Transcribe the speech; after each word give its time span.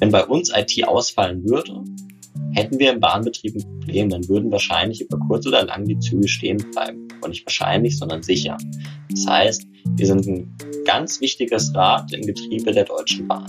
Wenn 0.00 0.10
bei 0.10 0.24
uns 0.26 0.50
IT 0.54 0.86
ausfallen 0.86 1.44
würde, 1.44 1.82
hätten 2.52 2.78
wir 2.78 2.92
im 2.92 3.00
Bahnbetrieb 3.00 3.54
ein 3.54 3.80
Problem, 3.80 4.08
dann 4.10 4.28
würden 4.28 4.50
wahrscheinlich 4.50 5.00
über 5.00 5.18
kurz 5.28 5.46
oder 5.46 5.64
lang 5.64 5.84
die 5.84 5.98
Züge 5.98 6.28
stehen 6.28 6.58
bleiben. 6.72 7.08
Und 7.22 7.30
nicht 7.30 7.46
wahrscheinlich, 7.46 7.98
sondern 7.98 8.22
sicher. 8.22 8.56
Das 9.10 9.26
heißt, 9.26 9.66
wir 9.96 10.06
sind 10.06 10.26
ein 10.26 10.56
ganz 10.84 11.20
wichtiges 11.20 11.74
Rad 11.74 12.12
im 12.12 12.22
Getriebe 12.22 12.72
der 12.72 12.84
Deutschen 12.84 13.28
Bahn. 13.28 13.46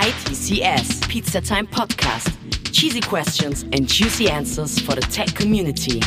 ITCS 0.00 1.00
Pizza 1.08 1.40
Time 1.40 1.64
Podcast. 1.70 2.30
Cheesy 2.72 3.00
questions 3.00 3.64
and 3.74 3.88
juicy 3.88 4.28
answers 4.28 4.80
for 4.80 4.94
the 4.94 5.06
tech 5.08 5.34
community. 5.36 6.00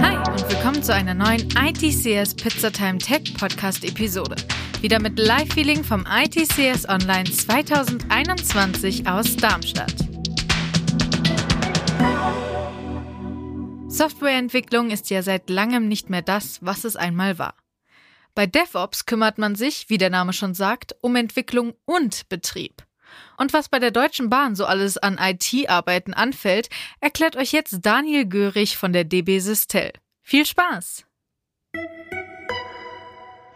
Hi 0.00 0.16
und 0.16 0.48
willkommen 0.48 0.82
zu 0.82 0.94
einer 0.94 1.14
neuen 1.14 1.46
ITCS 1.56 2.34
Pizza 2.34 2.72
Time 2.72 2.98
Tech 2.98 3.34
Podcast 3.38 3.84
Episode. 3.84 4.36
Wieder 4.80 4.98
mit 4.98 5.18
Live-Feeling 5.18 5.84
vom 5.84 6.06
ITCS 6.06 6.88
Online 6.88 7.30
2021 7.30 9.06
aus 9.06 9.36
Darmstadt. 9.36 9.94
Softwareentwicklung 13.88 14.90
ist 14.90 15.10
ja 15.10 15.20
seit 15.20 15.50
langem 15.50 15.86
nicht 15.86 16.08
mehr 16.08 16.22
das, 16.22 16.60
was 16.62 16.84
es 16.84 16.96
einmal 16.96 17.38
war. 17.38 17.56
Bei 18.34 18.46
DevOps 18.46 19.04
kümmert 19.04 19.36
man 19.36 19.54
sich, 19.54 19.90
wie 19.90 19.98
der 19.98 20.08
Name 20.08 20.32
schon 20.32 20.54
sagt, 20.54 20.96
um 21.02 21.14
Entwicklung 21.14 21.74
und 21.84 22.30
Betrieb. 22.30 22.82
Und 23.36 23.52
was 23.52 23.68
bei 23.68 23.80
der 23.80 23.90
Deutschen 23.90 24.30
Bahn 24.30 24.56
so 24.56 24.64
alles 24.64 24.96
an 24.96 25.18
IT-Arbeiten 25.20 26.14
anfällt, 26.14 26.70
erklärt 27.00 27.36
euch 27.36 27.52
jetzt 27.52 27.80
Daniel 27.82 28.24
Görig 28.24 28.78
von 28.78 28.94
der 28.94 29.04
DB 29.04 29.40
Systel. 29.40 29.92
Viel 30.22 30.46
Spaß! 30.46 31.04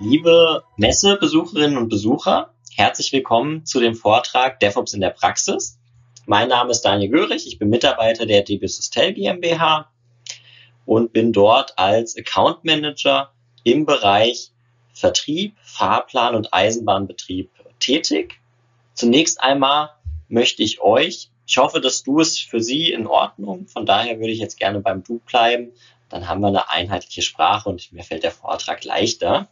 Liebe 0.05 0.65
Messebesucherinnen 0.77 1.79
und 1.79 1.89
Besucher, 1.89 2.53
herzlich 2.77 3.11
willkommen 3.15 3.65
zu 3.65 3.81
dem 3.81 3.95
Vortrag 3.95 4.61
DevOps 4.61 4.93
in 4.93 5.01
der 5.01 5.09
Praxis. 5.09 5.79
Mein 6.27 6.49
Name 6.49 6.73
ist 6.73 6.83
Daniel 6.83 7.11
Görig, 7.11 7.47
ich 7.47 7.59
bin 7.59 7.71
Mitarbeiter 7.71 8.27
der 8.27 8.43
DB 8.43 8.67
Systel 8.67 9.15
GmbH 9.15 9.91
und 10.85 11.15
bin 11.15 11.33
dort 11.33 11.79
als 11.79 12.19
Account 12.19 12.67
Manager 12.67 13.33
im 13.63 13.87
Bereich 13.87 14.51
Vertrieb, 14.93 15.57
Fahrplan 15.63 16.35
und 16.35 16.53
Eisenbahnbetrieb 16.53 17.49
tätig. 17.81 18.39
Zunächst 18.93 19.43
einmal 19.43 19.89
möchte 20.29 20.63
ich 20.63 20.83
euch, 20.83 21.31
ich 21.47 21.57
hoffe, 21.57 21.81
dass 21.81 22.03
du 22.03 22.21
es 22.21 22.39
für 22.39 22.61
Sie 22.61 22.93
in 22.93 23.07
Ordnung, 23.07 23.69
von 23.69 23.87
daher 23.87 24.19
würde 24.21 24.33
ich 24.33 24.39
jetzt 24.39 24.61
gerne 24.61 24.81
beim 24.81 25.03
Du 25.03 25.21
bleiben, 25.21 25.73
dann 26.11 26.29
haben 26.29 26.43
wir 26.43 26.49
eine 26.49 26.69
einheitliche 26.69 27.23
Sprache 27.23 27.71
und 27.71 27.91
mir 27.91 28.05
fällt 28.05 28.23
der 28.23 28.33
Vortrag 28.33 28.85
leichter. 28.85 29.49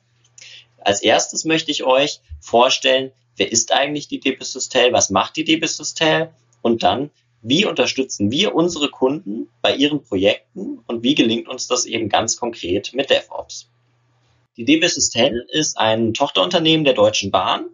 Als 0.85 1.03
erstes 1.03 1.45
möchte 1.45 1.71
ich 1.71 1.85
euch 1.85 2.21
vorstellen, 2.41 3.13
wer 3.37 3.51
ist 3.51 3.73
eigentlich 3.73 4.09
die 4.09 4.21
DB 4.21 4.43
Systel, 4.45 4.93
was 4.93 5.11
macht 5.11 5.37
die 5.37 5.45
DB 5.45 5.67
Systel 5.67 6.31
und 6.61 6.83
dann, 6.83 7.11
wie 7.43 7.65
unterstützen 7.65 8.31
wir 8.31 8.55
unsere 8.55 8.89
Kunden 8.91 9.49
bei 9.63 9.75
ihren 9.75 10.03
Projekten 10.03 10.79
und 10.87 11.03
wie 11.03 11.15
gelingt 11.15 11.49
uns 11.49 11.67
das 11.67 11.87
eben 11.87 12.09
ganz 12.09 12.37
konkret 12.37 12.93
mit 12.95 13.11
DevOps. 13.11 13.69
Die 14.57 14.65
DB 14.65 14.87
Systel 14.87 15.47
ist 15.49 15.79
ein 15.79 16.15
Tochterunternehmen 16.15 16.85
der 16.85 16.95
Deutschen 16.95 17.31
Bahn 17.31 17.67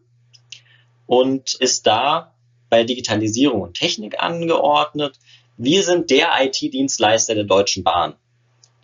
und 1.06 1.54
ist 1.54 1.86
da 1.86 2.34
bei 2.70 2.84
Digitalisierung 2.84 3.62
und 3.62 3.74
Technik 3.74 4.22
angeordnet. 4.22 5.18
Wir 5.56 5.82
sind 5.82 6.10
der 6.10 6.30
IT-Dienstleister 6.40 7.34
der 7.34 7.44
Deutschen 7.44 7.82
Bahn. 7.82 8.14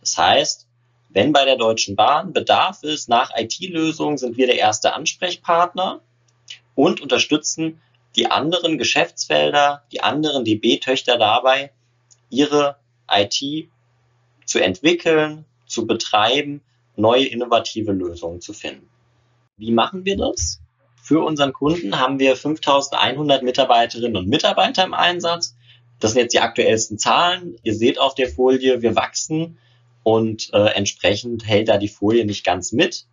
Das 0.00 0.18
heißt, 0.18 0.63
wenn 1.14 1.32
bei 1.32 1.44
der 1.44 1.56
Deutschen 1.56 1.94
Bahn 1.94 2.32
Bedarf 2.32 2.82
ist 2.82 3.08
nach 3.08 3.30
IT-Lösungen, 3.36 4.18
sind 4.18 4.36
wir 4.36 4.46
der 4.46 4.58
erste 4.58 4.94
Ansprechpartner 4.94 6.00
und 6.74 7.00
unterstützen 7.00 7.80
die 8.16 8.30
anderen 8.30 8.78
Geschäftsfelder, 8.78 9.84
die 9.92 10.02
anderen 10.02 10.44
DB-Töchter 10.44 11.16
dabei, 11.16 11.70
ihre 12.30 12.76
IT 13.08 13.68
zu 14.44 14.58
entwickeln, 14.58 15.44
zu 15.66 15.86
betreiben, 15.86 16.62
neue 16.96 17.26
innovative 17.26 17.92
Lösungen 17.92 18.40
zu 18.40 18.52
finden. 18.52 18.88
Wie 19.56 19.72
machen 19.72 20.04
wir 20.04 20.16
das? 20.16 20.60
Für 21.00 21.20
unseren 21.20 21.52
Kunden 21.52 22.00
haben 22.00 22.18
wir 22.18 22.34
5100 22.34 23.42
Mitarbeiterinnen 23.42 24.16
und 24.16 24.28
Mitarbeiter 24.28 24.84
im 24.84 24.94
Einsatz. 24.94 25.54
Das 26.00 26.12
sind 26.12 26.22
jetzt 26.22 26.34
die 26.34 26.40
aktuellsten 26.40 26.98
Zahlen. 26.98 27.56
Ihr 27.62 27.74
seht 27.74 28.00
auf 28.00 28.16
der 28.16 28.28
Folie, 28.28 28.82
wir 28.82 28.96
wachsen 28.96 29.58
und 30.04 30.50
äh, 30.52 30.66
entsprechend 30.74 31.44
hält 31.44 31.68
da 31.68 31.78
die 31.78 31.88
Folie 31.88 32.24
nicht 32.24 32.44
ganz 32.44 32.70
mit. 32.70 33.06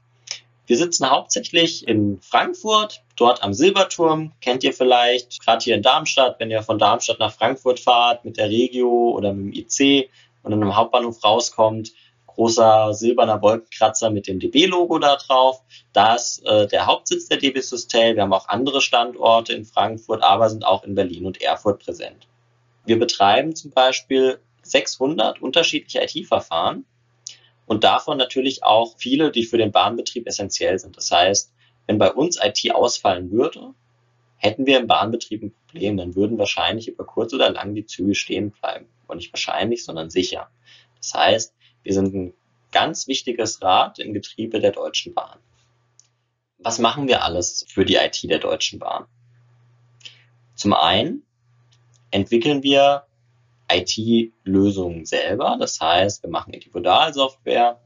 Wir 0.67 0.77
sitzen 0.77 1.09
hauptsächlich 1.09 1.87
in 1.87 2.19
Frankfurt, 2.21 3.01
dort 3.15 3.43
am 3.43 3.53
Silberturm, 3.53 4.31
kennt 4.41 4.63
ihr 4.63 4.73
vielleicht, 4.73 5.43
gerade 5.43 5.63
hier 5.63 5.75
in 5.75 5.81
Darmstadt, 5.81 6.39
wenn 6.39 6.51
ihr 6.51 6.61
von 6.61 6.77
Darmstadt 6.77 7.19
nach 7.19 7.33
Frankfurt 7.33 7.79
fahrt 7.79 8.23
mit 8.23 8.37
der 8.37 8.49
Regio 8.49 9.11
oder 9.11 9.33
mit 9.33 9.55
dem 9.55 9.65
IC 9.65 10.09
und 10.43 10.51
dann 10.51 10.63
am 10.63 10.75
Hauptbahnhof 10.75 11.23
rauskommt, 11.23 11.91
großer 12.27 12.93
silberner 12.93 13.41
Wolkenkratzer 13.41 14.09
mit 14.09 14.27
dem 14.27 14.39
DB-Logo 14.39 14.99
da 14.99 15.17
drauf. 15.17 15.61
Da 15.93 16.15
ist 16.15 16.45
äh, 16.45 16.67
der 16.67 16.85
Hauptsitz 16.85 17.27
der 17.27 17.37
DB 17.37 17.59
Systel. 17.59 18.15
Wir 18.15 18.23
haben 18.23 18.33
auch 18.33 18.47
andere 18.47 18.81
Standorte 18.81 19.53
in 19.53 19.65
Frankfurt, 19.65 20.23
aber 20.23 20.49
sind 20.49 20.65
auch 20.65 20.83
in 20.83 20.95
Berlin 20.95 21.25
und 21.25 21.41
Erfurt 21.41 21.83
präsent. 21.83 22.27
Wir 22.85 22.97
betreiben 22.97 23.55
zum 23.55 23.71
Beispiel 23.71 24.39
600 24.63 25.41
unterschiedliche 25.41 26.01
IT-Verfahren 26.01 26.85
und 27.65 27.83
davon 27.83 28.17
natürlich 28.17 28.63
auch 28.63 28.95
viele, 28.97 29.31
die 29.31 29.43
für 29.43 29.57
den 29.57 29.71
Bahnbetrieb 29.71 30.27
essentiell 30.27 30.77
sind. 30.77 30.97
Das 30.97 31.11
heißt, 31.11 31.53
wenn 31.87 31.97
bei 31.97 32.11
uns 32.11 32.39
IT 32.41 32.73
ausfallen 32.73 33.31
würde, 33.31 33.73
hätten 34.37 34.65
wir 34.65 34.79
im 34.79 34.87
Bahnbetrieb 34.87 35.43
ein 35.43 35.53
Problem, 35.67 35.97
dann 35.97 36.15
würden 36.15 36.37
wahrscheinlich 36.37 36.87
über 36.87 37.05
kurz 37.05 37.33
oder 37.33 37.49
lang 37.49 37.75
die 37.75 37.85
Züge 37.85 38.15
stehen 38.15 38.51
bleiben. 38.51 38.87
Und 39.07 39.17
nicht 39.17 39.31
wahrscheinlich, 39.31 39.83
sondern 39.83 40.09
sicher. 40.09 40.49
Das 40.97 41.13
heißt, 41.13 41.55
wir 41.83 41.93
sind 41.93 42.13
ein 42.13 42.33
ganz 42.71 43.07
wichtiges 43.07 43.61
Rad 43.61 43.99
im 43.99 44.13
Getriebe 44.13 44.59
der 44.59 44.71
Deutschen 44.71 45.13
Bahn. 45.13 45.39
Was 46.57 46.79
machen 46.79 47.07
wir 47.07 47.23
alles 47.23 47.65
für 47.67 47.85
die 47.85 47.95
IT 47.95 48.23
der 48.23 48.39
Deutschen 48.39 48.79
Bahn? 48.79 49.05
Zum 50.55 50.73
einen 50.73 51.23
entwickeln 52.11 52.63
wir 52.63 53.05
IT-Lösungen 53.73 55.05
selber. 55.05 55.57
Das 55.59 55.79
heißt, 55.79 56.23
wir 56.23 56.29
machen 56.29 56.51
Multimodal-Software. 56.51 57.79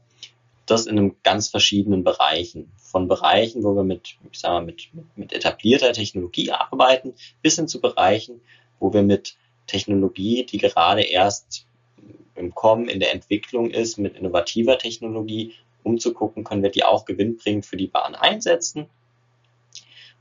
Das 0.66 0.86
in 0.86 0.98
einem 0.98 1.16
ganz 1.22 1.48
verschiedenen 1.48 2.02
Bereichen. 2.02 2.72
Von 2.76 3.08
Bereichen, 3.08 3.62
wo 3.62 3.74
wir 3.76 3.84
mit, 3.84 4.16
ich 4.32 4.40
sag 4.40 4.50
mal, 4.50 4.64
mit, 4.64 4.88
mit 5.14 5.32
etablierter 5.32 5.92
Technologie 5.92 6.50
arbeiten, 6.50 7.14
bis 7.42 7.56
hin 7.56 7.68
zu 7.68 7.80
Bereichen, 7.80 8.40
wo 8.80 8.92
wir 8.92 9.02
mit 9.02 9.36
Technologie, 9.66 10.44
die 10.44 10.58
gerade 10.58 11.02
erst 11.02 11.66
im 12.34 12.54
Kommen, 12.54 12.88
in 12.88 13.00
der 13.00 13.12
Entwicklung 13.12 13.70
ist, 13.70 13.98
mit 13.98 14.16
innovativer 14.16 14.78
Technologie, 14.78 15.54
um 15.82 15.98
zu 15.98 16.12
gucken, 16.12 16.44
können 16.44 16.62
wir 16.62 16.70
die 16.70 16.84
auch 16.84 17.04
gewinnbringend 17.04 17.64
für 17.64 17.76
die 17.76 17.86
Bahn 17.86 18.14
einsetzen. 18.14 18.86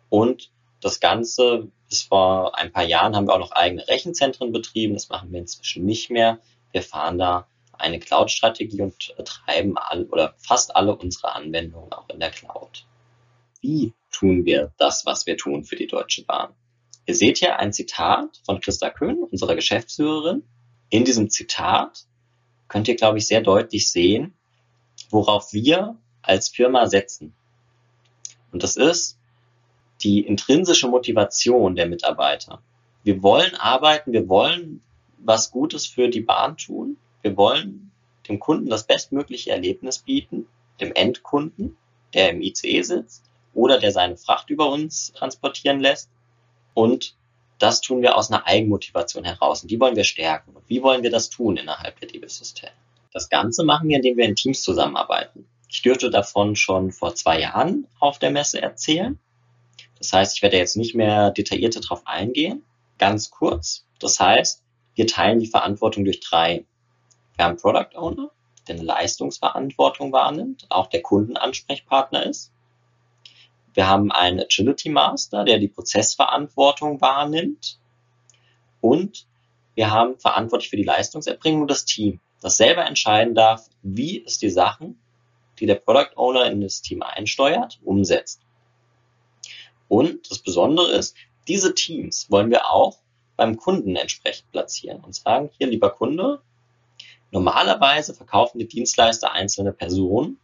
Und 0.10 0.50
das 0.82 1.00
Ganze 1.00 1.70
bis 1.90 2.04
vor 2.04 2.58
ein 2.58 2.72
paar 2.72 2.84
Jahren 2.84 3.16
haben 3.16 3.28
wir 3.28 3.34
auch 3.34 3.40
noch 3.40 3.52
eigene 3.52 3.88
Rechenzentren 3.88 4.52
betrieben. 4.52 4.94
Das 4.94 5.10
machen 5.10 5.32
wir 5.32 5.40
inzwischen 5.40 5.86
nicht 5.86 6.10
mehr. 6.10 6.40
Wir 6.72 6.82
fahren 6.82 7.18
da 7.18 7.48
eine 7.78 8.00
Cloud-Strategie 8.00 8.82
und 8.82 9.14
betreiben 9.18 9.78
all, 9.78 10.06
oder 10.06 10.36
fast 10.38 10.76
alle 10.76 10.96
unsere 10.96 11.34
Anwendungen 11.34 11.92
auch 11.94 12.10
in 12.10 12.20
der 12.20 12.32
Cloud. 12.32 12.86
Wie 13.62 13.94
tun 14.12 14.46
wir 14.46 14.72
das, 14.78 15.06
was 15.06 15.26
wir 15.26 15.38
tun 15.38 15.66
für 15.66 15.76
die 15.76 15.88
Deutsche 15.88 16.24
Bahn? 16.24 16.54
Ihr 17.06 17.16
seht 17.16 17.38
hier 17.38 17.60
ein 17.60 17.74
Zitat 17.74 18.42
von 18.46 18.60
Christa 18.62 18.90
Köhn, 18.90 19.24
unserer 19.24 19.56
Geschäftsführerin. 19.56 20.44
In 20.90 21.06
diesem 21.06 21.30
Zitat 21.30 22.06
könnt 22.68 22.88
ihr, 22.88 22.96
glaube 22.96 23.18
ich, 23.18 23.28
sehr 23.28 23.42
deutlich 23.42 23.92
sehen, 23.92 24.34
worauf 25.10 25.54
wir 25.54 25.98
als 26.22 26.50
Firma 26.50 26.88
setzen. 26.88 27.36
Und 28.52 28.64
das 28.64 28.76
ist, 28.76 29.18
die 30.02 30.22
intrinsische 30.22 30.88
Motivation 30.88 31.76
der 31.76 31.88
Mitarbeiter. 31.88 32.62
Wir 33.04 33.22
wollen 33.24 33.56
arbeiten, 33.56 34.14
wir 34.14 34.28
wollen 34.28 34.82
was 35.18 35.52
Gutes 35.52 35.86
für 35.86 36.10
die 36.10 36.22
Bahn 36.22 36.58
tun, 36.58 36.98
wir 37.22 37.38
wollen 37.38 37.92
dem 38.28 38.40
Kunden 38.40 38.70
das 38.70 38.86
bestmögliche 38.86 39.52
Erlebnis 39.52 40.00
bieten, 40.00 40.48
dem 40.80 40.92
Endkunden, 40.94 41.78
der 42.14 42.32
im 42.32 42.42
ICE 42.42 42.82
sitzt 42.82 43.24
oder 43.54 43.80
der 43.80 43.92
seine 43.92 44.18
Fracht 44.18 44.50
über 44.50 44.70
uns 44.70 45.14
transportieren 45.14 45.80
lässt. 45.80 46.10
Und 46.74 47.16
das 47.58 47.82
tun 47.82 48.02
wir 48.02 48.18
aus 48.18 48.32
einer 48.32 48.46
Eigenmotivation 48.46 49.24
heraus. 49.24 49.62
Und 49.62 49.72
die 49.72 49.80
wollen 49.80 49.96
wir 49.96 50.04
stärken. 50.04 50.56
Und 50.56 50.68
wie 50.68 50.84
wollen 50.84 51.04
wir 51.04 51.12
das 51.12 51.30
tun 51.30 51.58
innerhalb 51.58 52.00
der 52.00 52.10
DB-System? 52.10 52.70
Das 53.14 53.30
Ganze 53.30 53.64
machen 53.64 53.88
wir, 53.88 53.96
indem 53.98 54.18
wir 54.18 54.26
in 54.26 54.36
Teams 54.36 54.62
zusammenarbeiten. 54.62 55.48
Ich 55.70 55.82
dürfte 55.82 56.10
davon 56.10 56.56
schon 56.56 56.92
vor 56.92 57.16
zwei 57.16 57.40
Jahren 57.40 57.88
auf 58.00 58.20
der 58.20 58.32
Messe 58.32 58.62
erzählen. 58.62 59.18
Das 60.06 60.14
heißt, 60.14 60.36
ich 60.38 60.44
werde 60.44 60.58
jetzt 60.58 60.78
nicht 60.78 60.94
mehr 60.94 61.32
detaillierter 61.32 61.82
darauf 61.82 62.06
eingehen. 62.06 62.64
Ganz 63.00 63.32
kurz. 63.32 63.86
Das 64.00 64.20
heißt, 64.20 64.62
wir 64.94 65.08
teilen 65.08 65.40
die 65.40 65.48
Verantwortung 65.48 66.06
durch 66.06 66.20
drei. 66.20 66.64
Wir 67.36 67.46
haben 67.46 67.58
Product 67.58 67.98
Owner, 67.98 68.30
der 68.68 68.76
eine 68.76 68.84
Leistungsverantwortung 68.84 70.12
wahrnimmt, 70.12 70.68
auch 70.70 70.88
der 70.88 71.02
Kundenansprechpartner 71.02 72.24
ist. 72.28 72.52
Wir 73.74 73.88
haben 73.88 74.12
einen 74.12 74.42
Agility 74.42 74.90
Master, 74.90 75.44
der 75.44 75.58
die 75.58 75.70
Prozessverantwortung 75.70 77.02
wahrnimmt. 77.02 77.80
Und 78.82 79.26
wir 79.74 79.90
haben 79.90 80.20
verantwortlich 80.20 80.70
für 80.70 80.78
die 80.78 80.84
Leistungserbringung 80.84 81.68
das 81.68 81.86
Team, 81.86 82.20
das 82.42 82.58
selber 82.58 82.86
entscheiden 82.86 83.34
darf, 83.34 83.68
wie 83.82 84.24
es 84.24 84.38
die 84.38 84.52
Sachen, 84.52 85.00
die 85.60 85.66
der 85.66 85.76
Product 85.76 86.16
Owner 86.16 86.46
in 86.46 86.62
das 86.62 86.84
Team 86.84 87.02
einsteuert, 87.02 87.80
umsetzt. 87.84 88.45
Und 89.88 90.30
das 90.32 90.40
Besondere 90.40 90.92
ist, 90.92 91.16
diese 91.48 91.76
Teams 91.76 92.30
wollen 92.30 92.50
wir 92.50 92.72
auch 92.72 92.98
beim 93.38 93.58
Kunden 93.58 93.96
entsprechend 93.96 94.52
platzieren 94.52 95.04
und 95.04 95.16
sagen, 95.16 95.50
hier 95.58 95.68
lieber 95.68 95.92
Kunde, 95.92 96.42
normalerweise 97.32 98.14
verkaufen 98.14 98.60
die 98.60 98.68
Dienstleister 98.68 99.32
einzelne 99.32 99.74
Personen. 99.74 100.40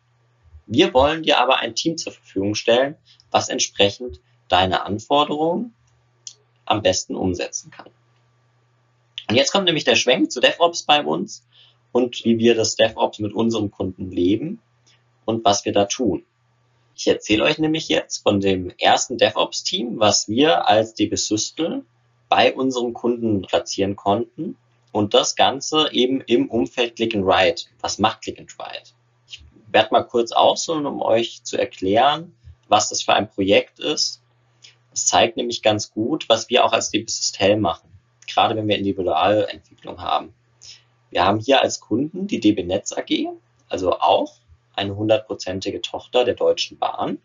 Wir 0.65 0.93
wollen 0.93 1.23
dir 1.23 1.39
aber 1.39 1.57
ein 1.57 1.75
Team 1.75 1.97
zur 1.97 2.11
Verfügung 2.11 2.55
stellen, 2.55 2.95
was 3.31 3.49
entsprechend 3.49 4.19
deine 4.47 4.83
Anforderungen 4.83 5.73
am 6.65 6.81
besten 6.81 7.15
umsetzen 7.15 7.71
kann. 7.71 7.89
Und 9.29 9.35
jetzt 9.35 9.51
kommt 9.51 9.65
nämlich 9.65 9.85
der 9.85 9.95
Schwenk 9.95 10.31
zu 10.31 10.41
DevOps 10.41 10.83
bei 10.83 11.03
uns 11.03 11.45
und 11.91 12.23
wie 12.25 12.37
wir 12.37 12.55
das 12.55 12.75
DevOps 12.75 13.19
mit 13.19 13.33
unserem 13.33 13.71
Kunden 13.71 14.11
leben 14.11 14.61
und 15.25 15.45
was 15.45 15.65
wir 15.65 15.71
da 15.71 15.85
tun. 15.85 16.25
Ich 17.01 17.07
erzähle 17.07 17.45
euch 17.45 17.57
nämlich 17.57 17.89
jetzt 17.89 18.21
von 18.21 18.41
dem 18.41 18.69
ersten 18.77 19.17
DevOps-Team, 19.17 19.99
was 19.99 20.29
wir 20.29 20.67
als 20.67 20.93
DB 20.93 21.15
Systel 21.15 21.83
bei 22.29 22.53
unserem 22.53 22.93
Kunden 22.93 23.41
platzieren 23.41 23.95
konnten. 23.95 24.55
Und 24.91 25.15
das 25.15 25.35
Ganze 25.35 25.91
eben 25.93 26.21
im 26.21 26.47
Umfeld 26.47 26.97
Click 26.97 27.15
and 27.15 27.25
Write. 27.25 27.63
Was 27.79 27.97
macht 27.97 28.21
Click 28.21 28.37
and 28.37 28.55
Write? 28.59 28.91
Ich 29.27 29.43
werde 29.71 29.89
mal 29.91 30.03
kurz 30.03 30.31
ausholen, 30.31 30.85
um 30.85 31.01
euch 31.01 31.43
zu 31.43 31.57
erklären, 31.57 32.35
was 32.67 32.89
das 32.89 33.01
für 33.01 33.15
ein 33.15 33.31
Projekt 33.31 33.79
ist. 33.79 34.21
Das 34.91 35.07
zeigt 35.07 35.37
nämlich 35.37 35.63
ganz 35.63 35.89
gut, 35.89 36.29
was 36.29 36.51
wir 36.51 36.63
auch 36.63 36.71
als 36.71 36.91
DB 36.91 37.09
Systel 37.09 37.57
machen. 37.57 37.89
Gerade 38.27 38.55
wenn 38.55 38.67
wir 38.67 38.77
Individualentwicklung 38.77 39.99
haben. 39.99 40.35
Wir 41.09 41.25
haben 41.25 41.39
hier 41.39 41.63
als 41.63 41.79
Kunden 41.79 42.27
die 42.27 42.39
DB 42.39 42.61
Netz 42.61 42.93
AG, 42.93 43.09
also 43.69 43.97
auch 43.97 44.40
eine 44.75 44.95
hundertprozentige 44.95 45.81
Tochter 45.81 46.25
der 46.25 46.35
Deutschen 46.35 46.77
Bahn. 46.77 47.19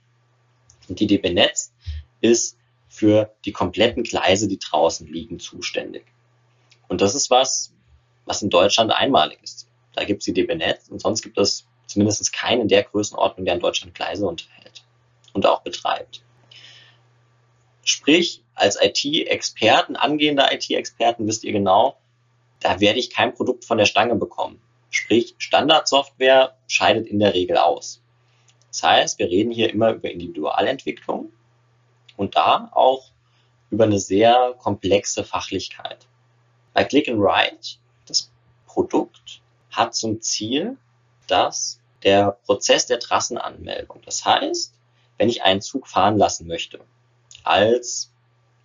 Und 0.88 1.00
die 1.00 1.06
DB 1.06 1.30
Netz 1.30 1.72
ist 2.20 2.58
für 2.88 3.34
die 3.44 3.52
kompletten 3.52 4.02
Gleise, 4.02 4.48
die 4.48 4.58
draußen 4.58 5.06
liegen, 5.06 5.38
zuständig. 5.38 6.04
Und 6.88 7.00
das 7.00 7.14
ist 7.14 7.30
was, 7.30 7.72
was 8.24 8.42
in 8.42 8.50
Deutschland 8.50 8.92
einmalig 8.92 9.38
ist. 9.42 9.68
Da 9.94 10.04
gibt 10.04 10.22
es 10.22 10.26
die 10.26 10.32
DB 10.32 10.54
Netz 10.54 10.88
und 10.88 11.00
sonst 11.00 11.22
gibt 11.22 11.38
es 11.38 11.66
zumindest 11.86 12.32
keinen 12.32 12.62
in 12.62 12.68
der 12.68 12.84
Größenordnung, 12.84 13.44
der 13.44 13.54
in 13.54 13.60
Deutschland 13.60 13.94
Gleise 13.94 14.26
unterhält 14.26 14.84
und 15.32 15.46
auch 15.46 15.62
betreibt. 15.62 16.22
Sprich, 17.84 18.42
als 18.54 18.78
IT-Experten, 18.80 19.96
angehender 19.96 20.52
IT-Experten 20.52 21.26
wisst 21.26 21.44
ihr 21.44 21.52
genau, 21.52 21.96
da 22.60 22.80
werde 22.80 22.98
ich 22.98 23.10
kein 23.10 23.34
Produkt 23.34 23.64
von 23.64 23.78
der 23.78 23.84
Stange 23.84 24.16
bekommen. 24.16 24.60
Sprich, 24.96 25.34
Standardsoftware 25.36 26.56
scheidet 26.68 27.06
in 27.06 27.18
der 27.18 27.34
Regel 27.34 27.58
aus. 27.58 28.00
Das 28.70 28.82
heißt, 28.82 29.18
wir 29.18 29.28
reden 29.28 29.52
hier 29.52 29.70
immer 29.70 29.92
über 29.92 30.10
Individualentwicklung 30.10 31.30
und 32.16 32.34
da 32.34 32.70
auch 32.72 33.10
über 33.70 33.84
eine 33.84 34.00
sehr 34.00 34.54
komplexe 34.58 35.22
Fachlichkeit. 35.22 36.06
Bei 36.72 36.82
Click 36.82 37.08
and 37.08 37.20
Write, 37.20 37.76
das 38.06 38.30
Produkt 38.66 39.42
hat 39.70 39.94
zum 39.94 40.22
Ziel, 40.22 40.78
dass 41.26 41.78
der 42.02 42.38
Prozess 42.46 42.86
der 42.86 42.98
Trassenanmeldung, 42.98 44.00
das 44.02 44.24
heißt, 44.24 44.72
wenn 45.18 45.28
ich 45.28 45.42
einen 45.42 45.60
Zug 45.60 45.88
fahren 45.88 46.16
lassen 46.16 46.46
möchte, 46.46 46.80
als 47.44 48.10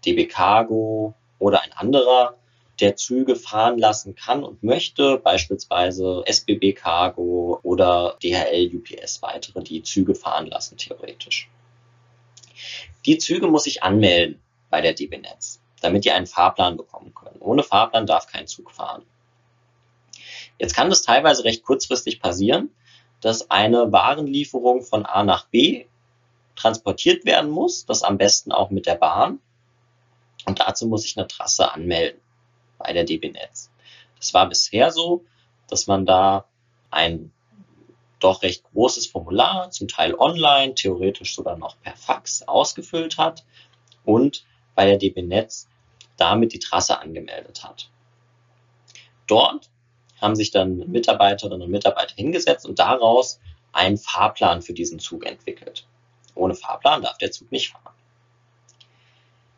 DB 0.06 0.27
Cargo 0.27 1.13
oder 1.39 1.62
ein 1.62 1.74
anderer 1.74 2.38
der 2.81 2.95
Züge 2.95 3.36
fahren 3.36 3.78
lassen 3.78 4.16
kann 4.16 4.44
und 4.44 4.63
möchte, 4.63 5.18
beispielsweise 5.18 6.24
SBB 6.25 6.74
Cargo 6.74 7.60
oder 7.62 8.18
DHL, 8.22 8.72
UPS 8.75 9.22
weitere, 9.22 9.63
die 9.63 9.83
Züge 9.83 10.16
fahren 10.16 10.48
lassen, 10.48 10.78
theoretisch. 10.78 11.50
Die 13.06 13.19
Züge 13.19 13.48
muss 13.48 13.68
ich 13.68 13.83
anmelden 13.83 14.42
bei 14.69 14.81
der 14.81 14.94
DB 14.94 15.18
Netz, 15.19 15.62
damit 15.81 16.06
die 16.06 16.12
einen 16.12 16.28
Fahrplan 16.28 16.78
bekommen 16.78 17.13
können. 17.13 17.39
Ohne 17.39 17.63
Fahrplan 17.63 18.07
darf 18.07 18.28
kein 18.28 18.48
Zug 18.48 18.72
fahren. 18.72 19.04
Jetzt 20.57 20.75
kann 20.75 20.89
das 20.89 21.04
teilweise 21.04 21.44
recht 21.44 21.63
kurzfristig 21.63 22.19
passieren, 22.19 22.72
dass 23.19 23.51
eine 23.51 23.92
Warenlieferung 23.92 24.81
von 24.81 25.06
A 25.06 25.24
nach 25.24 25.45
B 25.45 25.86
transportiert 26.56 27.25
werden 27.25 27.51
muss, 27.51 27.86
das 27.86 28.04
am 28.04 28.18
besten 28.18 28.51
auch 28.51 28.72
mit 28.72 28.88
der 28.88 28.95
Bahn. 28.95 29.39
Und 30.45 30.60
dazu 30.60 30.88
muss 30.88 31.06
ich 31.06 31.18
eine 31.18 31.27
Trasse 31.27 31.72
anmelden 31.72 32.19
bei 32.83 32.94
der 32.94 33.04
DB 33.04 33.30
Netz. 33.30 33.72
Das 34.18 34.33
war 34.33 34.48
bisher 34.48 34.92
so, 34.92 35.25
dass 35.68 35.88
man 35.88 36.06
da 36.06 36.45
ein 36.89 37.31
doch 38.19 38.44
recht 38.44 38.63
großes 38.72 39.07
Formular, 39.07 39.72
zum 39.72 39.88
Teil 39.88 40.13
online, 40.13 40.75
theoretisch 40.75 41.36
sogar 41.36 41.57
noch 41.57 41.75
per 41.81 41.95
Fax 41.95 42.44
ausgefüllt 42.44 43.18
hat 43.18 43.44
und 44.06 44.45
bei 44.75 44.86
der 44.86 44.98
DB 44.98 45.22
Netz 45.24 45.68
damit 46.18 46.54
die 46.54 46.60
Trasse 46.60 47.00
angemeldet 47.00 47.63
hat. 47.63 47.89
Dort 49.25 49.69
haben 50.22 50.36
sich 50.36 50.51
dann 50.51 50.77
Mitarbeiterinnen 50.92 51.63
und 51.63 51.72
Mitarbeiter 51.72 52.13
hingesetzt 52.16 52.68
und 52.68 52.77
daraus 52.77 53.39
einen 53.72 53.98
Fahrplan 53.98 54.62
für 54.62 54.74
diesen 54.74 55.00
Zug 55.00 55.25
entwickelt. 55.25 55.88
Ohne 56.36 56.54
Fahrplan 56.54 57.01
darf 57.01 57.18
der 57.18 57.31
Zug 57.31 57.51
nicht 57.51 57.69
fahren. 57.69 57.95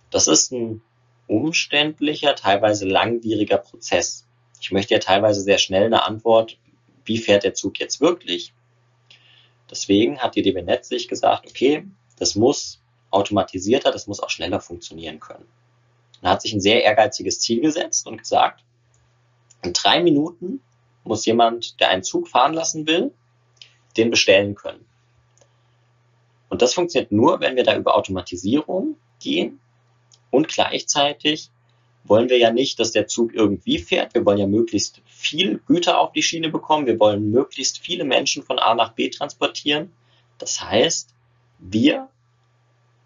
Das 0.09 0.27
ist 0.27 0.51
ein 0.51 0.81
umständlicher, 1.27 2.35
teilweise 2.35 2.85
langwieriger 2.85 3.57
Prozess. 3.57 4.25
Ich 4.59 4.71
möchte 4.71 4.93
ja 4.93 4.99
teilweise 4.99 5.41
sehr 5.41 5.57
schnell 5.57 5.85
eine 5.85 6.03
Antwort, 6.03 6.57
wie 7.05 7.17
fährt 7.17 7.43
der 7.43 7.53
Zug 7.53 7.79
jetzt 7.79 8.01
wirklich? 8.01 8.53
Deswegen 9.69 10.19
hat 10.19 10.35
die 10.35 10.41
DB 10.41 10.61
Netz 10.61 10.89
sich 10.89 11.07
gesagt, 11.07 11.47
okay, 11.47 11.85
das 12.17 12.35
muss 12.35 12.81
automatisierter, 13.11 13.91
das 13.91 14.07
muss 14.07 14.19
auch 14.19 14.29
schneller 14.29 14.59
funktionieren 14.59 15.19
können. 15.19 15.45
Und 16.21 16.29
hat 16.29 16.41
sich 16.41 16.53
ein 16.53 16.61
sehr 16.61 16.83
ehrgeiziges 16.83 17.39
Ziel 17.39 17.61
gesetzt 17.61 18.07
und 18.07 18.17
gesagt, 18.17 18.63
in 19.63 19.73
drei 19.73 20.01
Minuten 20.01 20.61
muss 21.03 21.25
jemand, 21.25 21.79
der 21.79 21.89
einen 21.89 22.03
Zug 22.03 22.27
fahren 22.27 22.53
lassen 22.53 22.87
will, 22.87 23.11
den 23.97 24.09
bestellen 24.09 24.55
können. 24.55 24.85
Und 26.49 26.61
das 26.61 26.73
funktioniert 26.73 27.11
nur, 27.11 27.39
wenn 27.39 27.55
wir 27.55 27.63
da 27.63 27.75
über 27.75 27.95
Automatisierung 27.95 28.95
gehen 29.19 29.59
und 30.33 30.47
gleichzeitig 30.47 31.51
wollen 32.05 32.27
wir 32.27 32.39
ja 32.39 32.51
nicht, 32.51 32.79
dass 32.79 32.91
der 32.91 33.05
Zug 33.05 33.35
irgendwie 33.35 33.77
fährt. 33.77 34.15
Wir 34.15 34.25
wollen 34.25 34.39
ja 34.39 34.47
möglichst 34.47 34.99
viel 35.05 35.59
Güter 35.67 35.99
auf 35.99 36.11
die 36.11 36.23
Schiene 36.23 36.49
bekommen. 36.49 36.87
Wir 36.87 36.99
wollen 36.99 37.29
möglichst 37.29 37.77
viele 37.77 38.03
Menschen 38.03 38.41
von 38.41 38.57
A 38.57 38.73
nach 38.73 38.93
B 38.93 39.09
transportieren. 39.09 39.93
Das 40.39 40.59
heißt, 40.59 41.13
wir 41.59 42.09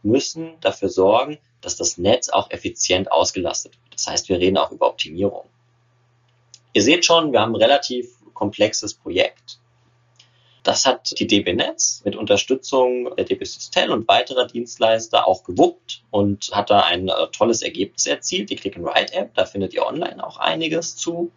müssen 0.03 0.53
dafür 0.62 0.88
sorgen, 0.88 1.38
dass 1.60 1.75
das 1.75 1.98
Netz 1.98 2.29
auch 2.29 2.50
effizient 2.50 3.12
ausgelastet 3.12 3.74
wird. 3.74 3.93
Das 3.93 4.07
heißt, 4.07 4.29
wir 4.29 4.39
reden 4.39 4.57
auch 4.57 4.72
über 4.72 4.88
Optimierung. 4.88 5.50
Ihr 6.72 6.81
seht 6.81 7.03
schon, 7.03 7.34
wir 7.34 7.41
haben 7.41 7.51
ein 7.51 7.62
relativ 7.62 8.07
komplexes 8.34 8.93
Projekt. 8.93 9.60
Das 10.68 10.86
hat 10.86 11.18
die 11.18 11.28
DB 11.28 11.54
Netz 11.54 12.02
mit 12.04 12.18
Unterstützung 12.18 13.16
der 13.16 13.24
DB 13.24 13.46
Systel 13.46 13.90
und 13.90 14.06
weiterer 14.10 14.48
Dienstleister 14.48 15.26
auch 15.26 15.46
gewuppt 15.46 16.04
und 16.12 16.50
hat 16.52 16.70
da 16.70 16.82
ein 16.82 17.08
äh, 17.08 17.14
tolles 17.32 17.62
Ergebnis 17.62 18.06
erzielt. 18.06 18.50
Die 18.50 18.58
Click 18.58 18.76
and 18.76 18.86
Write 18.86 19.14
App, 19.14 19.34
da 19.34 19.46
findet 19.46 19.74
ihr 19.74 19.86
online 19.86 20.22
auch 20.22 20.36
einiges 20.36 20.98
zu. 20.98 21.32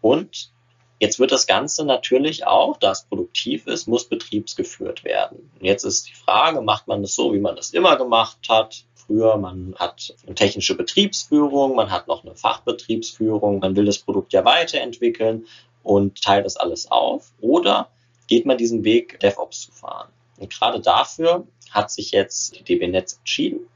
Und 0.00 0.52
jetzt 1.00 1.18
wird 1.18 1.32
das 1.32 1.48
Ganze 1.48 1.84
natürlich 1.84 2.46
auch, 2.46 2.76
da 2.76 2.92
es 2.92 3.02
produktiv 3.02 3.66
ist, 3.66 3.88
muss 3.88 4.08
betriebsgeführt 4.08 5.02
werden. 5.02 5.50
Und 5.58 5.66
jetzt 5.66 5.82
ist 5.82 6.08
die 6.08 6.14
Frage, 6.14 6.60
macht 6.60 6.86
man 6.86 7.02
das 7.02 7.16
so, 7.16 7.34
wie 7.34 7.40
man 7.40 7.56
das 7.56 7.70
immer 7.70 7.96
gemacht 7.96 8.48
hat? 8.48 8.84
Früher, 8.94 9.38
man 9.38 9.74
hat 9.76 10.14
eine 10.24 10.36
technische 10.36 10.76
Betriebsführung, 10.76 11.74
man 11.74 11.90
hat 11.90 12.06
noch 12.06 12.22
eine 12.22 12.36
Fachbetriebsführung, 12.36 13.58
man 13.58 13.74
will 13.74 13.86
das 13.86 13.98
Produkt 13.98 14.32
ja 14.32 14.44
weiterentwickeln 14.44 15.48
und 15.82 16.22
teilt 16.22 16.46
das 16.46 16.56
alles 16.56 16.92
auf. 16.92 17.32
Oder 17.40 17.88
geht 18.28 18.46
man 18.46 18.56
diesen 18.56 18.84
Weg, 18.84 19.18
DevOps 19.20 19.62
zu 19.62 19.72
fahren. 19.72 20.10
Und 20.38 20.52
gerade 20.52 20.80
dafür 20.80 21.46
hat 21.70 21.90
sich 21.90 22.12
jetzt 22.12 22.58
die 22.58 22.62
DB 22.62 22.86
Netz 22.86 23.18
entschieden 23.18 23.66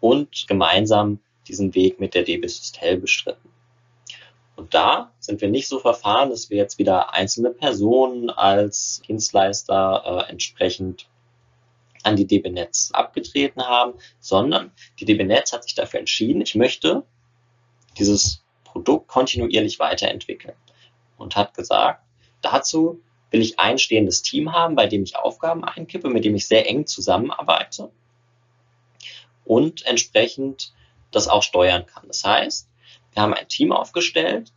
und 0.00 0.46
gemeinsam 0.46 1.20
diesen 1.48 1.74
Weg 1.74 1.98
mit 1.98 2.14
der 2.14 2.24
DB 2.24 2.46
Systel 2.46 2.98
bestritten. 2.98 3.48
Und 4.56 4.74
da 4.74 5.10
sind 5.20 5.40
wir 5.40 5.48
nicht 5.48 5.68
so 5.68 5.78
verfahren, 5.78 6.28
dass 6.28 6.50
wir 6.50 6.58
jetzt 6.58 6.78
wieder 6.78 7.14
einzelne 7.14 7.50
Personen 7.50 8.28
als 8.28 9.00
Dienstleister 9.08 10.26
äh, 10.28 10.30
entsprechend 10.30 11.08
an 12.02 12.16
die 12.16 12.26
DB 12.26 12.50
Netz 12.50 12.90
abgetreten 12.92 13.62
haben, 13.62 13.94
sondern 14.20 14.72
die 14.98 15.06
DB 15.06 15.24
Netz 15.24 15.52
hat 15.52 15.64
sich 15.64 15.74
dafür 15.74 16.00
entschieden, 16.00 16.42
ich 16.42 16.54
möchte 16.54 17.04
dieses 17.98 18.44
Produkt 18.64 19.08
kontinuierlich 19.08 19.78
weiterentwickeln 19.78 20.56
und 21.16 21.36
hat 21.36 21.54
gesagt, 21.54 22.02
dazu 22.42 23.00
will 23.30 23.40
ich 23.40 23.58
ein 23.58 23.78
stehendes 23.78 24.22
Team 24.22 24.52
haben, 24.52 24.74
bei 24.74 24.86
dem 24.86 25.02
ich 25.02 25.16
Aufgaben 25.16 25.64
einkippe, 25.64 26.08
mit 26.08 26.24
dem 26.24 26.34
ich 26.34 26.46
sehr 26.46 26.68
eng 26.68 26.86
zusammenarbeite 26.86 27.90
und 29.44 29.84
entsprechend 29.86 30.72
das 31.10 31.28
auch 31.28 31.42
steuern 31.42 31.86
kann. 31.86 32.06
Das 32.06 32.24
heißt, 32.24 32.68
wir 33.12 33.22
haben 33.22 33.34
ein 33.34 33.48
Team 33.48 33.72
aufgestellt, 33.72 34.52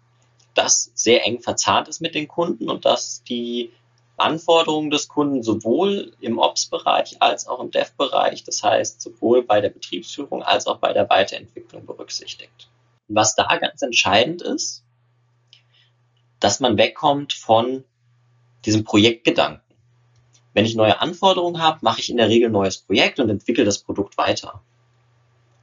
das 0.54 0.92
sehr 0.94 1.26
eng 1.26 1.40
verzahnt 1.40 1.88
ist 1.88 2.00
mit 2.00 2.16
den 2.16 2.28
Kunden 2.28 2.70
und 2.70 2.86
das 2.86 3.24
die 3.24 3.72
Anforderungen 4.18 4.92
des 4.92 5.08
Kunden 5.08 5.42
sowohl 5.42 6.14
im 6.20 6.38
Ops-Bereich 6.38 7.22
als 7.22 7.48
auch 7.48 7.60
im 7.60 7.72
Dev-Bereich, 7.72 8.44
das 8.44 8.62
heißt 8.62 9.02
sowohl 9.02 9.44
bei 9.44 9.60
der 9.60 9.70
Betriebsführung 9.70 10.44
als 10.44 10.68
auch 10.68 10.78
bei 10.78 10.94
der 10.94 11.10
Weiterentwicklung 11.10 11.86
berücksichtigt. 11.86 12.70
Was 13.08 13.36
da 13.36 13.58
ganz 13.58 13.82
entscheidend 13.82 14.44
ist, 14.44 14.84
dass 16.40 16.60
man 16.60 16.78
wegkommt 16.78 17.34
von 17.34 17.84
diesem 18.66 18.84
Projektgedanken. 18.84 19.62
Wenn 20.54 20.66
ich 20.66 20.76
neue 20.76 21.00
Anforderungen 21.02 21.62
habe, 21.62 21.80
mache 21.82 22.00
ich 22.00 22.10
in 22.10 22.18
der 22.18 22.30
Regel 22.30 22.50
ein 22.50 22.54
neues 22.54 22.78
Projekt 22.78 23.20
und 23.20 23.30
entwickle 23.30 23.66
das 23.66 23.80
Produkt 23.80 24.18
weiter. 24.18 24.62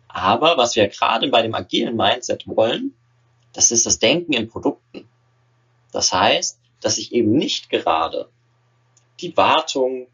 Aber 0.09 0.57
was 0.57 0.75
wir 0.75 0.89
gerade 0.89 1.29
bei 1.29 1.43
dem 1.43 1.55
agilen 1.55 1.97
Mindset 1.97 2.47
wollen, 2.47 2.95
das 3.53 3.71
ist 3.71 3.87
das 3.87 3.99
Denken 3.99 4.33
in 4.33 4.49
Produkten. 4.49 5.09
Das 5.93 6.13
heißt, 6.13 6.59
dass 6.81 6.99
ich 6.99 7.13
eben 7.13 7.33
nicht 7.33 7.71
gerade 7.71 8.29
die 9.21 9.37
Wartung 9.37 10.09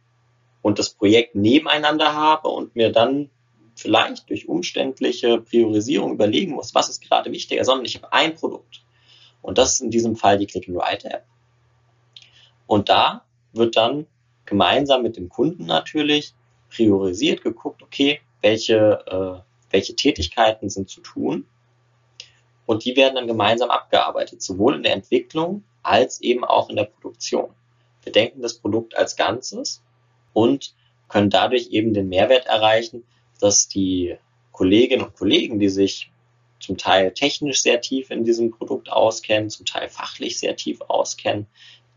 und 0.63 0.79
das 0.79 0.91
Projekt 0.91 1.35
nebeneinander 1.35 2.15
habe 2.15 2.49
und 2.49 2.75
mir 2.77 2.93
dann 2.93 3.31
vielleicht 3.75 4.29
durch 4.31 4.49
umständliche 4.49 5.39
Priorisierung 5.41 6.13
überlegen 6.13 6.53
muss, 6.53 6.75
was 6.75 6.89
ist 6.89 7.03
gerade 7.03 7.31
wichtiger, 7.31 7.65
sondern 7.65 7.85
ich 7.85 7.97
habe 7.97 8.13
ein 8.13 8.35
Produkt. 8.35 8.83
Und 9.43 9.59
das 9.59 9.75
ist 9.75 9.81
in 9.81 9.91
diesem 9.91 10.17
Fall 10.17 10.39
die 10.39 10.47
Click-and-Write-App. 10.47 11.25
Und 12.67 12.89
da 12.89 13.25
wird 13.53 13.77
dann 13.77 14.07
gemeinsam 14.45 15.03
mit 15.03 15.17
dem 15.17 15.29
Kunden 15.29 15.67
natürlich 15.67 16.35
priorisiert 16.71 17.43
geguckt, 17.43 17.83
okay, 17.83 18.21
welche, 18.43 19.05
äh, 19.07 19.43
welche 19.71 19.95
Tätigkeiten 19.95 20.69
sind 20.69 20.89
zu 20.89 21.01
tun. 21.01 21.47
Und 22.67 22.85
die 22.85 22.97
werden 22.97 23.15
dann 23.15 23.27
gemeinsam 23.27 23.71
abgearbeitet, 23.71 24.43
sowohl 24.43 24.77
in 24.77 24.83
der 24.83 24.93
Entwicklung 24.93 25.63
als 25.83 26.21
eben 26.21 26.45
auch 26.45 26.69
in 26.69 26.77
der 26.77 26.85
Produktion. 26.85 27.51
Wir 28.03 28.13
denken 28.13 28.43
das 28.43 28.55
Produkt 28.55 28.97
als 28.97 29.17
Ganzes 29.17 29.83
und 30.33 30.75
können 31.09 31.31
dadurch 31.31 31.69
eben 31.71 31.95
den 31.95 32.09
Mehrwert 32.09 32.47
erreichen, 32.47 33.05
dass 33.41 33.69
die 33.69 34.17
Kolleginnen 34.53 35.05
und 35.05 35.17
Kollegen, 35.17 35.61
die 35.61 35.69
sich 35.69 36.11
zum 36.59 36.77
Teil 36.77 37.13
technisch 37.13 37.63
sehr 37.63 37.81
tief 37.81 38.11
in 38.11 38.25
diesem 38.25 38.51
Produkt 38.51 38.91
auskennen, 38.91 39.51
zum 39.51 39.67
Teil 39.67 39.89
fachlich 39.89 40.39
sehr 40.39 40.57
tief 40.57 40.81
auskennen, 40.81 41.47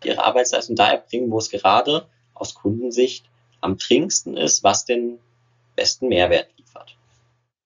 ihre 0.03 0.24
Arbeitsleistung 0.24 0.75
da 0.75 0.91
erbringen, 0.91 1.32
wo 1.32 1.38
es 1.38 1.50
gerade 1.50 2.08
aus 2.34 2.53
Kundensicht 2.53 3.25
am 3.62 3.77
dringendsten 3.77 4.38
ist, 4.38 4.63
was 4.63 4.86
den 4.86 5.20
besten 5.75 6.08
Mehrwert 6.08 6.50
liefert. 6.58 6.98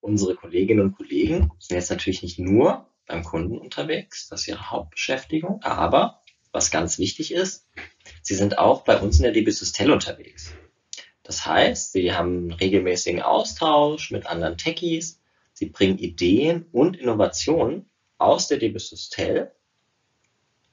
Unsere 0.02 0.36
Kolleginnen 0.36 0.82
und 0.82 0.98
Kollegen 0.98 1.52
sind 1.60 1.78
jetzt 1.78 1.90
natürlich 1.90 2.24
nicht 2.24 2.40
nur 2.40 2.88
beim 3.08 3.24
Kunden 3.24 3.58
unterwegs, 3.58 4.28
das 4.30 4.42
ist 4.42 4.48
ihre 4.48 4.72
Hauptbeschäftigung, 4.72 5.62
aber 5.62 6.22
was 6.52 6.72
ganz 6.72 7.00
wichtig 7.00 7.34
ist, 7.34 7.68
sie 8.22 8.36
sind 8.36 8.58
auch 8.58 8.84
bei 8.84 9.00
uns 9.00 9.18
in 9.18 9.24
der 9.24 9.32
DB 9.32 9.52
Systel 9.52 9.92
unterwegs. 9.92 10.54
Das 11.24 11.46
heißt, 11.46 11.94
sie 11.94 12.14
haben 12.14 12.52
regelmäßigen 12.52 13.22
Austausch 13.22 14.12
mit 14.12 14.26
anderen 14.28 14.58
Techies, 14.58 15.20
sie 15.54 15.68
bringen 15.68 15.98
Ideen 15.98 16.66
und 16.72 16.98
Innovationen 16.98 17.90
aus 18.18 18.48
der 18.48 18.58
DB 18.58 18.78
Systel 18.78 19.52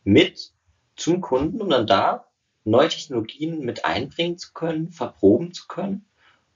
mit 0.04 0.52
zum 1.00 1.20
Kunden, 1.20 1.60
um 1.60 1.70
dann 1.70 1.86
da 1.86 2.26
neue 2.64 2.88
Technologien 2.88 3.60
mit 3.60 3.84
einbringen 3.84 4.38
zu 4.38 4.52
können, 4.52 4.92
verproben 4.92 5.52
zu 5.52 5.66
können 5.66 6.04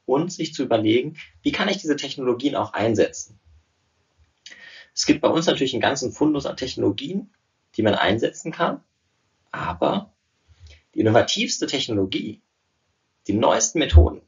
und 0.06 0.32
sich 0.32 0.52
zu 0.54 0.62
überlegen, 0.62 1.16
wie 1.42 1.52
kann 1.52 1.68
ich 1.68 1.78
diese 1.78 1.96
Technologien 1.96 2.54
auch 2.54 2.72
einsetzen. 2.74 3.40
Es 4.94 5.06
gibt 5.06 5.22
bei 5.22 5.28
uns 5.28 5.46
natürlich 5.46 5.72
einen 5.72 5.80
ganzen 5.80 6.12
Fundus 6.12 6.46
an 6.46 6.56
Technologien, 6.56 7.34
die 7.76 7.82
man 7.82 7.94
einsetzen 7.94 8.52
kann, 8.52 8.84
aber 9.50 10.12
die 10.94 11.00
innovativste 11.00 11.66
Technologie, 11.66 12.40
die 13.26 13.32
neuesten 13.32 13.78
Methoden, 13.78 14.20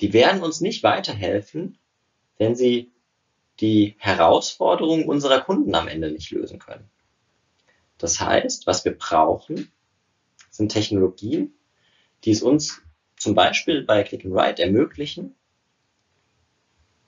die 0.00 0.12
werden 0.12 0.42
uns 0.42 0.60
nicht 0.60 0.82
weiterhelfen, 0.82 1.78
wenn 2.38 2.56
sie 2.56 2.92
die 3.60 3.96
Herausforderungen 3.98 5.04
unserer 5.04 5.40
Kunden 5.40 5.74
am 5.74 5.88
Ende 5.88 6.10
nicht 6.10 6.30
lösen 6.30 6.58
können. 6.58 6.88
Das 8.04 8.20
heißt, 8.20 8.66
was 8.66 8.84
wir 8.84 8.92
brauchen, 8.98 9.72
sind 10.50 10.68
Technologien, 10.68 11.54
die 12.24 12.32
es 12.32 12.42
uns 12.42 12.82
zum 13.16 13.34
Beispiel 13.34 13.82
bei 13.82 14.02
Click 14.02 14.26
and 14.26 14.34
Write 14.34 14.62
ermöglichen, 14.62 15.34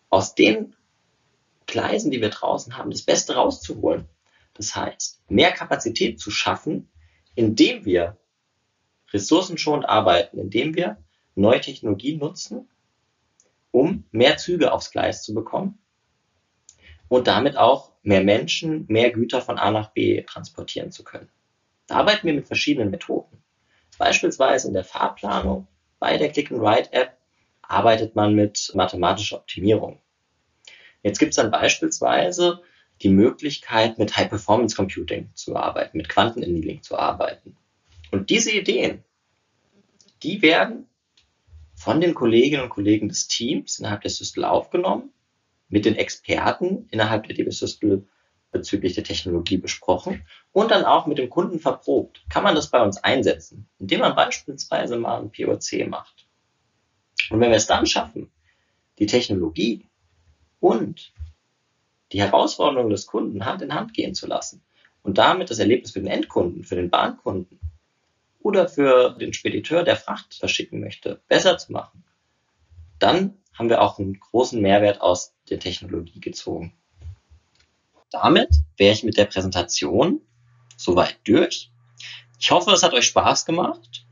aus 0.09 0.35
den 0.35 0.75
Gleisen, 1.67 2.11
die 2.11 2.23
wir 2.23 2.31
draußen 2.31 2.79
haben, 2.79 2.91
das 2.91 3.03
Beste 3.03 3.35
rauszuholen. 3.35 4.09
Das 4.55 4.75
heißt, 4.75 5.21
mehr 5.29 5.53
Kapazität 5.53 6.19
zu 6.19 6.31
schaffen, 6.31 6.89
indem 7.35 7.85
wir 7.85 8.17
ressourcenschonend 9.13 9.87
arbeiten, 9.87 10.39
indem 10.39 10.75
wir 10.75 10.97
neue 11.35 11.61
Technologien 11.61 12.21
nutzen, 12.21 12.71
um 13.71 14.05
mehr 14.13 14.39
Züge 14.39 14.73
aufs 14.73 14.93
Gleis 14.93 15.25
zu 15.25 15.35
bekommen 15.35 15.79
und 17.09 17.27
damit 17.27 17.57
auch 17.57 17.93
mehr 18.03 18.23
Menschen, 18.23 18.85
mehr 18.89 19.11
Güter 19.11 19.41
von 19.41 19.59
A 19.59 19.71
nach 19.71 19.91
B 19.91 20.23
transportieren 20.23 20.91
zu 20.91 21.05
können. 21.05 21.29
Da 21.87 21.97
arbeiten 21.97 22.27
wir 22.27 22.35
mit 22.35 22.47
verschiedenen 22.47 22.91
Methoden. 22.91 23.43
Beispielsweise 23.99 24.69
in 24.69 24.75
der 24.75 24.85
Fahrplanung 24.85 25.67
bei 25.99 26.19
der 26.19 26.31
Click-and-Write-App 26.31 27.17
arbeitet 27.63 28.15
man 28.15 28.35
mit 28.35 28.73
mathematischer 28.75 29.37
Optimierung. 29.37 30.01
Jetzt 31.03 31.19
gibt 31.19 31.31
es 31.31 31.37
dann 31.37 31.51
beispielsweise 31.51 32.63
die 33.03 33.09
Möglichkeit, 33.09 33.99
mit 33.99 34.17
High-Performance 34.17 34.77
Computing 34.77 35.31
zu 35.35 35.57
arbeiten, 35.57 35.97
mit 35.97 36.09
Quantenannealing 36.09 36.83
zu 36.83 36.99
arbeiten. 36.99 37.57
Und 38.11 38.31
diese 38.31 38.53
Ideen, 38.53 39.05
die 40.23 40.43
werden 40.43 40.87
von 41.75 42.01
den 42.01 42.15
Kolleginnen 42.15 42.63
und 42.63 42.71
Kollegen 42.71 43.09
des 43.09 43.29
Teams 43.29 43.79
innerhalb 43.79 44.01
der 44.01 44.11
Systel 44.11 44.45
aufgenommen, 44.45 45.13
mit 45.69 45.85
den 45.85 45.97
Experten 45.97 46.89
innerhalb 46.91 47.27
der 47.27 47.37
DB 47.37 47.51
Systel 47.51 48.07
bezüglich 48.53 48.95
der 48.95 49.05
Technologie 49.05 49.59
besprochen 49.59 50.25
und 50.53 50.71
dann 50.71 50.85
auch 50.85 51.07
mit 51.07 51.19
dem 51.19 51.29
Kunden 51.29 51.59
verprobt. 51.59 52.25
Kann 52.31 52.45
man 52.45 52.55
das 52.55 52.71
bei 52.71 52.83
uns 52.83 52.97
einsetzen, 52.99 53.69
indem 53.79 54.01
man 54.01 54.15
beispielsweise 54.15 54.97
mal 54.97 55.21
ein 55.21 55.31
POC 55.31 55.89
macht. 55.89 56.27
Und 57.31 57.41
wenn 57.41 57.51
wir 57.51 57.57
es 57.57 57.67
dann 57.67 57.87
schaffen, 57.87 58.31
die 58.99 59.07
Technologie 59.07 59.89
und 60.61 61.13
die 62.13 62.21
Herausforderungen 62.21 62.91
des 62.91 63.07
Kunden 63.07 63.45
Hand 63.45 63.63
in 63.63 63.75
Hand 63.75 63.93
gehen 63.93 64.15
zu 64.15 64.27
lassen 64.27 64.63
und 65.03 65.19
damit 65.19 65.51
das 65.51 65.59
Erlebnis 65.59 65.91
für 65.91 66.01
den 66.01 66.09
Endkunden, 66.09 66.65
für 66.65 66.77
den 66.77 66.89
Bahnkunden 66.89 67.59
oder 68.41 68.69
für 68.69 69.11
den 69.19 69.33
Spediteur, 69.33 69.83
der 69.83 69.97
Fracht 69.97 70.35
verschicken 70.35 70.81
möchte, 70.81 71.21
besser 71.29 71.59
zu 71.59 71.73
machen, 71.73 72.05
dann 72.99 73.37
haben 73.59 73.69
wir 73.69 73.83
auch 73.83 73.99
einen 73.99 74.19
großen 74.19 74.61
Mehrwert 74.61 75.01
aus 75.01 75.35
der 75.49 75.59
Technologie 75.59 76.21
gezogen. 76.21 76.75
Damit 78.11 78.51
wäre 78.77 78.93
ich 78.93 79.03
mit 79.03 79.17
der 79.17 79.25
Präsentation 79.25 80.21
soweit 80.77 81.19
durch. 81.25 81.71
Ich 82.39 82.51
hoffe, 82.51 82.71
es 82.71 82.83
hat 82.83 82.93
euch 82.93 83.07
Spaß 83.07 83.47
gemacht 83.47 84.07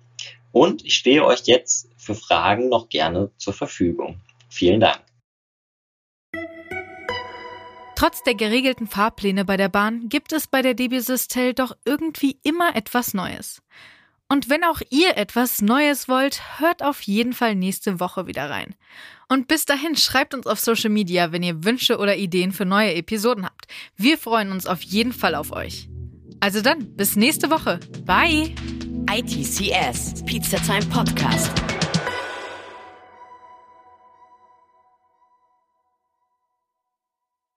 und 0.52 0.84
ich 0.84 0.94
stehe 0.94 1.24
euch 1.24 1.42
jetzt 1.44 1.88
für 1.96 2.14
Fragen 2.14 2.68
noch 2.68 2.88
gerne 2.88 3.30
zur 3.36 3.52
Verfügung. 3.52 4.20
Vielen 4.48 4.80
Dank. 4.80 5.02
Trotz 7.96 8.22
der 8.22 8.34
geregelten 8.34 8.86
Fahrpläne 8.86 9.44
bei 9.44 9.56
der 9.56 9.68
Bahn 9.68 10.08
gibt 10.08 10.32
es 10.32 10.46
bei 10.46 10.62
der 10.62 10.74
DB 10.74 10.98
Systel 10.98 11.54
doch 11.54 11.76
irgendwie 11.84 12.38
immer 12.42 12.74
etwas 12.76 13.14
Neues. 13.14 13.62
Und 14.28 14.48
wenn 14.48 14.64
auch 14.64 14.80
ihr 14.90 15.16
etwas 15.16 15.60
Neues 15.60 16.08
wollt, 16.08 16.40
hört 16.58 16.82
auf 16.82 17.02
jeden 17.02 17.32
Fall 17.32 17.54
nächste 17.54 18.00
Woche 18.00 18.26
wieder 18.26 18.48
rein. 18.50 18.74
Und 19.28 19.48
bis 19.48 19.64
dahin 19.66 19.96
schreibt 19.96 20.34
uns 20.34 20.46
auf 20.46 20.60
Social 20.60 20.90
Media, 20.90 21.32
wenn 21.32 21.42
ihr 21.42 21.64
Wünsche 21.64 21.98
oder 21.98 22.16
Ideen 22.16 22.52
für 22.52 22.64
neue 22.64 22.94
Episoden 22.94 23.44
habt. 23.44 23.66
Wir 23.96 24.18
freuen 24.18 24.50
uns 24.50 24.66
auf 24.66 24.82
jeden 24.82 25.12
Fall 25.12 25.34
auf 25.34 25.52
euch. 25.52 25.88
Also 26.40 26.60
dann, 26.60 26.94
bis 26.96 27.16
nächste 27.16 27.50
Woche. 27.50 27.80
Bye! 28.04 28.54
ITCS, 29.10 30.24
Pizza 30.24 30.58
Time 30.58 30.86
Podcast. 30.86 31.73